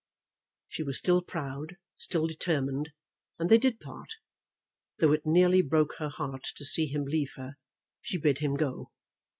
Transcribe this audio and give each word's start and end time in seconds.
She 0.67 0.81
was 0.81 0.97
still 0.97 1.21
proud, 1.21 1.77
still 1.95 2.25
determined, 2.25 2.89
and 3.37 3.51
they 3.51 3.59
did 3.59 3.79
part. 3.79 4.09
Though 4.97 5.11
it 5.11 5.27
nearly 5.27 5.61
broke 5.61 5.97
her 5.99 6.09
heart 6.09 6.41
to 6.55 6.65
see 6.65 6.87
him 6.87 7.05
leave 7.05 7.33
her, 7.35 7.59
she 8.01 8.17
bid 8.17 8.39
him 8.39 8.55
go. 8.55 8.89